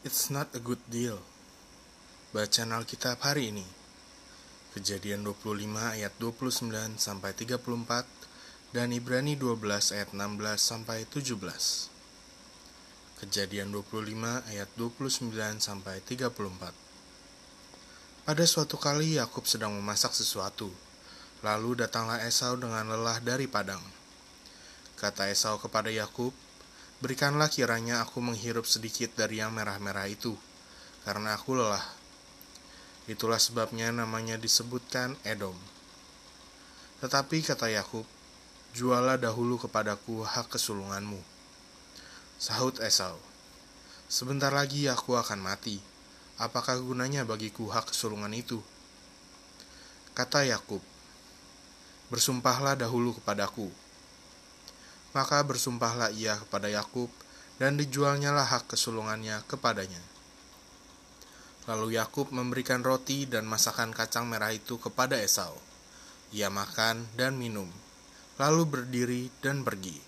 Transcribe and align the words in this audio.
It's 0.00 0.32
not 0.32 0.48
a 0.56 0.64
good 0.64 0.80
deal. 0.88 1.20
Bacaan 2.32 2.72
Alkitab 2.72 3.20
hari 3.20 3.52
ini. 3.52 3.68
Kejadian 4.72 5.20
25 5.28 5.60
ayat 5.76 6.16
29 6.16 6.96
sampai 6.96 7.36
34 7.36 8.08
dan 8.72 8.96
Ibrani 8.96 9.36
12 9.36 9.60
ayat 9.92 10.16
16 10.16 10.56
sampai 10.56 11.04
17. 11.04 11.36
Kejadian 13.20 13.76
25 13.76 14.40
ayat 14.48 14.72
29 14.80 15.60
sampai 15.60 16.00
34. 16.08 16.32
Pada 18.24 18.44
suatu 18.48 18.80
kali 18.80 19.20
Yakub 19.20 19.44
sedang 19.44 19.76
memasak 19.76 20.16
sesuatu. 20.16 20.72
Lalu 21.44 21.76
datanglah 21.76 22.24
Esau 22.24 22.56
dengan 22.56 22.88
lelah 22.88 23.20
dari 23.20 23.44
padang. 23.44 23.84
Kata 24.96 25.28
Esau 25.28 25.60
kepada 25.60 25.92
Yakub, 25.92 26.32
Berikanlah 27.00 27.48
kiranya 27.48 28.04
aku 28.04 28.20
menghirup 28.20 28.68
sedikit 28.68 29.16
dari 29.16 29.40
yang 29.40 29.56
merah-merah 29.56 30.04
itu, 30.04 30.36
karena 31.08 31.32
aku 31.32 31.56
lelah. 31.56 31.80
Itulah 33.08 33.40
sebabnya 33.40 33.88
namanya 33.88 34.36
disebutkan 34.36 35.16
Edom. 35.24 35.56
Tetapi 37.00 37.40
kata 37.40 37.72
Yakub, 37.72 38.04
jualah 38.76 39.16
dahulu 39.16 39.56
kepadaku 39.56 40.28
hak 40.28 40.52
kesulunganmu. 40.52 41.24
Sahut 42.36 42.76
Esau, 42.84 43.16
sebentar 44.04 44.52
lagi 44.52 44.84
aku 44.84 45.16
akan 45.16 45.40
mati. 45.40 45.80
Apakah 46.36 46.76
gunanya 46.84 47.24
bagiku 47.24 47.72
hak 47.72 47.96
kesulungan 47.96 48.36
itu? 48.36 48.60
Kata 50.12 50.44
Yakub, 50.44 50.84
bersumpahlah 52.12 52.76
dahulu 52.76 53.16
kepadaku, 53.16 53.72
maka 55.16 55.42
bersumpahlah 55.42 56.14
ia 56.14 56.38
kepada 56.38 56.70
Yakub, 56.70 57.10
dan 57.60 57.76
dijualnyalah 57.76 58.48
hak 58.48 58.72
kesulungannya 58.72 59.44
kepadanya. 59.44 60.00
Lalu 61.68 62.00
Yakub 62.00 62.32
memberikan 62.32 62.80
roti 62.80 63.28
dan 63.28 63.44
masakan 63.44 63.92
kacang 63.92 64.24
merah 64.26 64.50
itu 64.50 64.80
kepada 64.80 65.20
Esau. 65.20 65.54
Ia 66.32 66.48
makan 66.48 67.04
dan 67.14 67.36
minum, 67.36 67.68
lalu 68.40 68.64
berdiri 68.64 69.28
dan 69.44 69.60
pergi. 69.66 70.00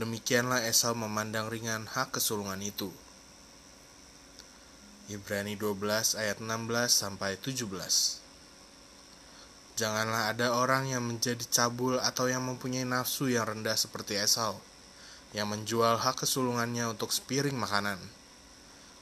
Demikianlah 0.00 0.64
Esau 0.64 0.96
memandang 0.96 1.52
ringan 1.52 1.84
hak 1.88 2.16
kesulungan 2.16 2.60
itu. 2.64 2.88
Ibrani 5.06 5.54
12 5.54 6.18
ayat 6.18 6.42
16 6.42 6.90
sampai 6.90 7.38
17. 7.38 8.25
Janganlah 9.76 10.32
ada 10.32 10.56
orang 10.56 10.88
yang 10.88 11.04
menjadi 11.04 11.44
cabul 11.52 12.00
atau 12.00 12.32
yang 12.32 12.40
mempunyai 12.48 12.88
nafsu 12.88 13.28
yang 13.28 13.44
rendah 13.44 13.76
seperti 13.76 14.16
Esau, 14.16 14.56
yang 15.36 15.52
menjual 15.52 16.00
hak 16.00 16.24
kesulungannya 16.24 16.88
untuk 16.88 17.12
sepiring 17.12 17.52
makanan. 17.52 18.00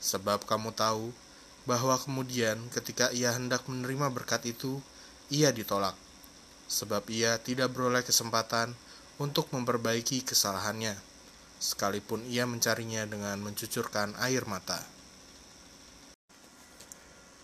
Sebab 0.03 0.43
kamu 0.43 0.75
tahu 0.75 1.15
bahwa 1.63 1.95
kemudian 1.95 2.59
ketika 2.75 3.15
ia 3.15 3.31
hendak 3.31 3.71
menerima 3.71 4.11
berkat 4.11 4.51
itu, 4.51 4.83
ia 5.31 5.55
ditolak. 5.55 5.95
Sebab 6.67 7.07
ia 7.07 7.39
tidak 7.39 7.71
beroleh 7.71 8.03
kesempatan 8.03 8.75
untuk 9.23 9.55
memperbaiki 9.55 10.27
kesalahannya, 10.27 10.99
sekalipun 11.63 12.27
ia 12.27 12.51
mencarinya 12.51 13.07
dengan 13.07 13.39
mencucurkan 13.39 14.19
air 14.19 14.43
mata. 14.51 14.83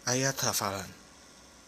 Ayat 0.02 0.34
hafalan 0.42 0.99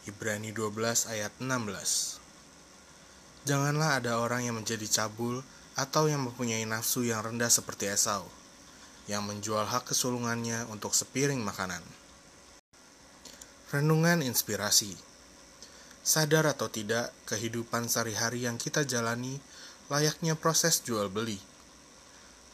Ibrani 0.03 0.50
12 0.50 1.14
ayat 1.14 1.31
16 1.39 3.47
Janganlah 3.47 4.03
ada 4.03 4.19
orang 4.19 4.42
yang 4.42 4.58
menjadi 4.58 4.83
cabul 4.91 5.47
atau 5.78 6.11
yang 6.11 6.27
mempunyai 6.27 6.67
nafsu 6.67 7.06
yang 7.06 7.22
rendah 7.22 7.47
seperti 7.47 7.86
Esau, 7.86 8.27
yang 9.06 9.23
menjual 9.23 9.62
hak 9.62 9.95
kesulungannya 9.95 10.67
untuk 10.75 10.91
sepiring 10.91 11.39
makanan. 11.47 11.86
Renungan 13.70 14.27
inspirasi 14.27 14.98
Sadar 16.03 16.50
atau 16.50 16.67
tidak, 16.67 17.14
kehidupan 17.30 17.86
sehari-hari 17.86 18.51
yang 18.51 18.58
kita 18.58 18.83
jalani 18.83 19.39
layaknya 19.86 20.35
proses 20.35 20.83
jual 20.83 21.14
beli. 21.14 21.39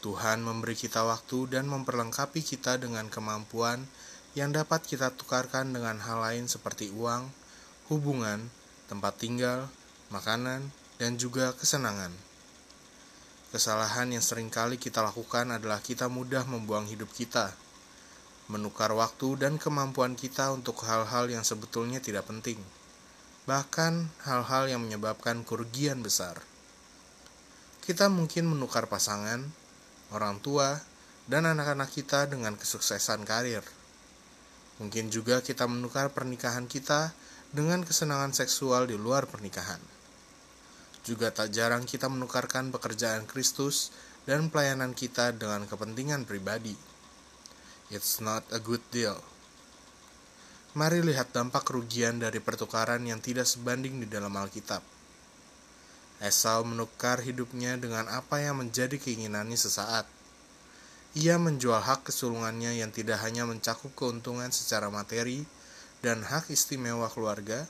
Tuhan 0.05 0.45
memberi 0.45 0.77
kita 0.77 1.01
waktu 1.01 1.49
dan 1.49 1.65
memperlengkapi 1.65 2.45
kita 2.45 2.77
dengan 2.77 3.09
kemampuan 3.09 3.89
yang 4.37 4.53
dapat 4.53 4.85
kita 4.85 5.17
tukarkan 5.17 5.73
dengan 5.73 5.97
hal 5.97 6.21
lain 6.21 6.45
seperti 6.45 6.93
uang, 6.93 7.38
hubungan, 7.89 8.53
tempat 8.85 9.17
tinggal, 9.17 9.65
makanan, 10.13 10.69
dan 11.01 11.17
juga 11.17 11.57
kesenangan. 11.57 12.13
Kesalahan 13.49 14.13
yang 14.13 14.21
sering 14.21 14.53
kali 14.53 14.77
kita 14.77 15.01
lakukan 15.01 15.49
adalah 15.49 15.81
kita 15.81 16.05
mudah 16.05 16.45
membuang 16.45 16.85
hidup 16.85 17.09
kita, 17.09 17.49
menukar 18.45 18.93
waktu 18.93 19.41
dan 19.41 19.57
kemampuan 19.57 20.13
kita 20.13 20.53
untuk 20.53 20.85
hal-hal 20.85 21.33
yang 21.33 21.41
sebetulnya 21.41 21.97
tidak 21.97 22.29
penting, 22.29 22.61
bahkan 23.49 24.13
hal-hal 24.21 24.69
yang 24.69 24.85
menyebabkan 24.85 25.41
kerugian 25.41 26.05
besar. 26.05 26.37
Kita 27.81 28.05
mungkin 28.05 28.45
menukar 28.45 28.85
pasangan, 28.85 29.49
orang 30.13 30.37
tua, 30.45 30.77
dan 31.25 31.49
anak-anak 31.49 31.89
kita 31.89 32.29
dengan 32.29 32.53
kesuksesan 32.53 33.25
karir 33.25 33.65
Mungkin 34.79 35.11
juga 35.11 35.43
kita 35.43 35.67
menukar 35.67 36.07
pernikahan 36.15 36.63
kita 36.63 37.11
dengan 37.49 37.81
kesenangan 37.81 38.33
seksual 38.35 38.85
di 38.85 38.97
luar 38.97 39.25
pernikahan. 39.25 39.81
Juga 41.05 41.33
tak 41.33 41.49
jarang 41.55 41.87
kita 41.87 42.05
menukarkan 42.05 42.69
pekerjaan 42.69 43.25
Kristus 43.25 43.89
dan 44.29 44.53
pelayanan 44.53 44.93
kita 44.93 45.33
dengan 45.33 45.65
kepentingan 45.65 46.29
pribadi. 46.29 46.77
It's 47.89 48.21
not 48.21 48.45
a 48.53 48.61
good 48.61 48.83
deal. 48.93 49.17
Mari 50.77 51.01
lihat 51.01 51.33
dampak 51.33 51.65
kerugian 51.65 52.21
dari 52.21 52.37
pertukaran 52.37 53.01
yang 53.01 53.17
tidak 53.17 53.49
sebanding 53.49 53.97
di 53.97 54.07
dalam 54.07 54.31
Alkitab. 54.37 54.85
Esau 56.21 56.61
menukar 56.67 57.25
hidupnya 57.25 57.79
dengan 57.79 58.05
apa 58.11 58.43
yang 58.43 58.61
menjadi 58.61 59.01
keinginannya 59.01 59.57
sesaat 59.57 60.19
ia 61.17 61.41
menjual 61.41 61.81
hak 61.81 62.05
kesulungannya 62.05 62.85
yang 62.85 62.93
tidak 62.93 63.17
hanya 63.25 63.41
mencakup 63.41 63.89
keuntungan 63.97 64.53
secara 64.53 64.93
materi 64.93 65.41
dan 66.05 66.23
hak 66.23 66.51
istimewa 66.51 67.07
keluarga, 67.11 67.67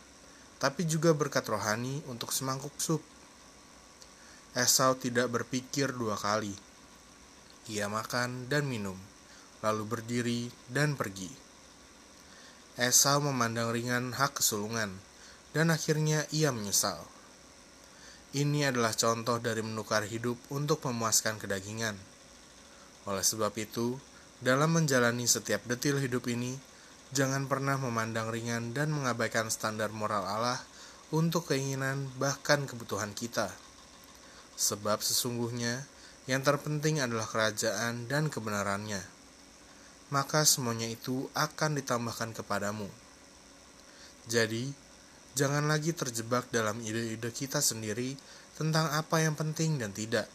tapi 0.61 0.85
juga 0.85 1.15
berkat 1.15 1.47
rohani 1.49 2.03
untuk 2.09 2.29
semangkuk 2.29 2.73
sup. 2.77 3.01
Esau 4.53 4.97
tidak 4.97 5.29
berpikir 5.29 5.93
dua 5.93 6.17
kali. 6.17 6.53
Ia 7.69 7.85
makan 7.85 8.49
dan 8.49 8.65
minum, 8.65 8.97
lalu 9.61 9.83
berdiri 9.85 10.41
dan 10.69 10.97
pergi. 10.97 11.29
Esau 12.79 13.21
memandang 13.21 13.69
ringan 13.73 14.17
hak 14.17 14.41
kesulungan, 14.41 14.93
dan 15.53 15.69
akhirnya 15.69 16.25
ia 16.33 16.49
menyesal. 16.49 17.01
Ini 18.33 18.69
adalah 18.69 18.93
contoh 18.93 19.41
dari 19.41 19.65
menukar 19.65 20.05
hidup 20.05 20.37
untuk 20.53 20.85
memuaskan 20.85 21.41
kedagingan 21.41 21.97
oleh 23.09 23.25
sebab 23.25 23.49
itu, 23.57 23.97
dalam 24.37 24.75
menjalani 24.75 25.25
setiap 25.25 25.65
detil 25.65 25.97
hidup 25.97 26.29
ini, 26.29 26.53
jangan 27.15 27.49
pernah 27.49 27.75
memandang 27.77 28.29
ringan 28.29 28.71
dan 28.73 28.93
mengabaikan 28.93 29.49
standar 29.49 29.89
moral 29.89 30.25
Allah 30.25 30.59
untuk 31.09 31.49
keinginan 31.49 32.09
bahkan 32.21 32.65
kebutuhan 32.69 33.13
kita. 33.17 33.49
Sebab 34.59 35.01
sesungguhnya 35.01 35.85
yang 36.29 36.45
terpenting 36.45 37.01
adalah 37.01 37.25
kerajaan 37.25 38.05
dan 38.05 38.29
kebenarannya. 38.29 39.01
Maka 40.09 40.45
semuanya 40.45 40.89
itu 40.89 41.29
akan 41.37 41.77
ditambahkan 41.77 42.33
kepadamu. 42.33 42.89
Jadi, 44.29 44.69
jangan 45.37 45.69
lagi 45.69 45.93
terjebak 45.93 46.49
dalam 46.49 46.81
ide-ide 46.81 47.29
kita 47.33 47.61
sendiri 47.61 48.17
tentang 48.57 48.89
apa 48.93 49.21
yang 49.21 49.37
penting 49.37 49.77
dan 49.77 49.93
tidak 49.93 50.29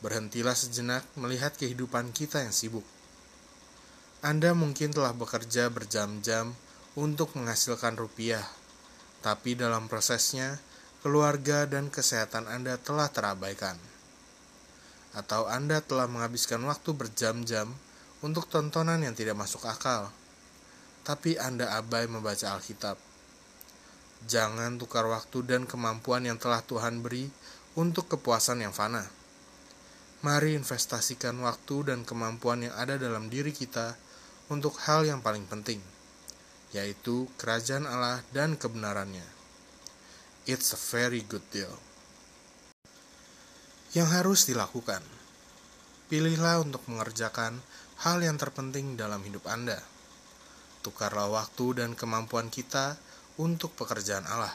Berhentilah 0.00 0.56
sejenak 0.56 1.04
melihat 1.12 1.52
kehidupan 1.60 2.16
kita 2.16 2.40
yang 2.40 2.56
sibuk. 2.56 2.84
Anda 4.20 4.52
mungkin 4.52 4.92
telah 4.92 5.16
bekerja 5.16 5.72
berjam-jam 5.72 6.52
untuk 6.92 7.32
menghasilkan 7.40 7.96
rupiah, 7.96 8.44
tapi 9.24 9.56
dalam 9.56 9.88
prosesnya 9.88 10.60
keluarga 11.00 11.64
dan 11.64 11.88
kesehatan 11.88 12.44
Anda 12.44 12.76
telah 12.76 13.08
terabaikan. 13.08 13.80
Atau 15.16 15.48
Anda 15.48 15.80
telah 15.80 16.04
menghabiskan 16.04 16.60
waktu 16.68 16.92
berjam-jam 16.92 17.72
untuk 18.20 18.44
tontonan 18.52 19.00
yang 19.00 19.16
tidak 19.16 19.40
masuk 19.40 19.64
akal, 19.64 20.12
tapi 21.00 21.40
Anda 21.40 21.80
abai 21.80 22.04
membaca 22.04 22.52
Alkitab. 22.60 23.00
Jangan 24.28 24.76
tukar 24.76 25.08
waktu 25.08 25.48
dan 25.48 25.64
kemampuan 25.64 26.28
yang 26.28 26.36
telah 26.36 26.60
Tuhan 26.60 27.00
beri 27.00 27.32
untuk 27.72 28.12
kepuasan 28.12 28.60
yang 28.60 28.76
fana 28.76 29.08
Mari 30.20 30.52
investasikan 30.52 31.32
waktu 31.40 31.88
dan 31.88 32.04
kemampuan 32.04 32.68
yang 32.68 32.76
ada 32.76 33.00
dalam 33.00 33.32
diri 33.32 33.56
kita 33.56 33.96
untuk 34.50 34.74
hal 34.82 35.06
yang 35.06 35.22
paling 35.22 35.46
penting, 35.46 35.78
yaitu 36.74 37.30
kerajaan 37.38 37.86
Allah 37.86 38.26
dan 38.34 38.58
kebenarannya. 38.58 39.22
It's 40.50 40.74
a 40.74 40.80
very 40.90 41.22
good 41.22 41.46
deal. 41.54 41.78
Yang 43.94 44.08
harus 44.10 44.40
dilakukan, 44.50 45.06
pilihlah 46.10 46.66
untuk 46.66 46.82
mengerjakan 46.90 47.62
hal 48.02 48.18
yang 48.26 48.34
terpenting 48.34 48.98
dalam 48.98 49.22
hidup 49.22 49.46
Anda. 49.46 49.78
Tukarlah 50.82 51.30
waktu 51.30 51.86
dan 51.86 51.94
kemampuan 51.94 52.50
kita 52.50 52.98
untuk 53.38 53.70
pekerjaan 53.78 54.26
Allah. 54.26 54.54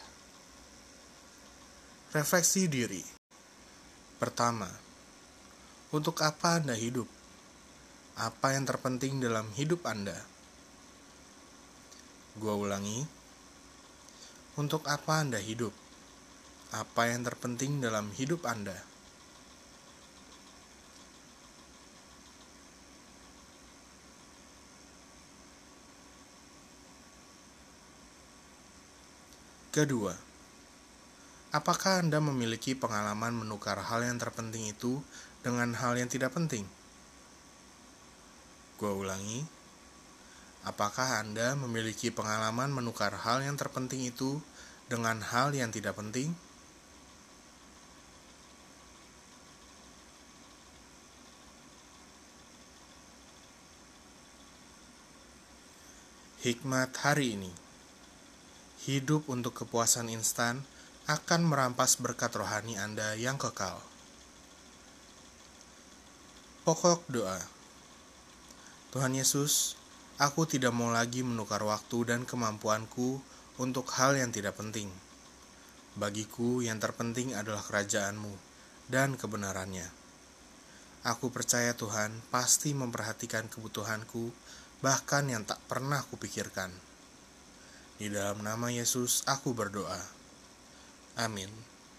Refleksi 2.11 2.67
diri. 2.67 3.03
Pertama, 4.19 4.67
untuk 5.95 6.19
apa 6.19 6.59
Anda 6.59 6.75
hidup? 6.75 7.07
Apa 8.15 8.55
yang 8.55 8.63
terpenting 8.63 9.19
dalam 9.19 9.43
hidup 9.59 9.83
Anda? 9.83 10.15
Gua 12.39 12.55
ulangi. 12.55 13.03
Untuk 14.55 14.87
apa 14.87 15.19
Anda 15.19 15.35
hidup? 15.35 15.75
Apa 16.71 17.11
yang 17.11 17.27
terpenting 17.27 17.83
dalam 17.83 18.07
hidup 18.15 18.47
Anda? 18.47 18.79
Kedua, 29.75 30.15
apakah 31.51 31.99
Anda 31.99 32.23
memiliki 32.23 32.79
pengalaman 32.79 33.35
menukar 33.35 33.75
hal 33.75 34.07
yang 34.07 34.15
terpenting 34.15 34.71
itu 34.71 35.03
dengan 35.43 35.75
hal 35.75 35.99
yang 35.99 36.07
tidak 36.07 36.31
penting? 36.31 36.63
Gua 38.75 38.91
ulangi, 38.91 39.39
apakah 40.67 41.23
Anda 41.23 41.55
memiliki 41.55 42.11
pengalaman 42.11 42.75
menukar 42.75 43.15
hal 43.15 43.39
yang 43.39 43.55
terpenting 43.55 44.03
itu 44.03 44.43
dengan 44.91 45.23
hal 45.23 45.55
yang 45.55 45.71
tidak 45.71 45.95
penting? 45.95 46.35
Hikmat 56.43 56.91
hari 56.99 57.39
ini 57.39 57.55
hidup 58.85 59.25
untuk 59.31 59.65
kepuasan 59.65 60.11
instan 60.13 60.61
akan 61.07 61.47
merampas 61.47 61.95
berkat 61.97 62.29
rohani 62.35 62.75
Anda 62.75 63.15
yang 63.15 63.39
kekal. 63.39 63.79
Pokok 66.67 67.07
doa 67.09 67.54
Tuhan 68.95 69.11
Yesus, 69.11 69.75
aku 70.15 70.47
tidak 70.47 70.71
mau 70.71 70.87
lagi 70.87 71.19
menukar 71.19 71.59
waktu 71.67 72.15
dan 72.15 72.23
kemampuanku 72.23 73.19
untuk 73.59 73.91
hal 73.91 74.15
yang 74.15 74.31
tidak 74.31 74.55
penting. 74.55 74.87
Bagiku 75.99 76.63
yang 76.63 76.79
terpenting 76.79 77.35
adalah 77.35 77.59
kerajaanmu 77.59 78.31
dan 78.87 79.19
kebenarannya. 79.19 79.83
Aku 81.03 81.27
percaya 81.27 81.75
Tuhan 81.75 82.23
pasti 82.31 82.71
memperhatikan 82.71 83.51
kebutuhanku, 83.51 84.31
bahkan 84.79 85.27
yang 85.27 85.43
tak 85.43 85.59
pernah 85.67 85.99
kupikirkan. 86.07 86.71
Di 87.99 88.07
dalam 88.07 88.47
nama 88.47 88.71
Yesus 88.71 89.27
aku 89.27 89.51
berdoa. 89.51 89.99
Amin. 91.19 91.74